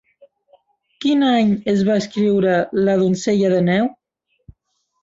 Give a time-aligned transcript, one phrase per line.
[1.05, 2.57] Quin any es va escriure
[2.89, 3.97] La donzella de neu?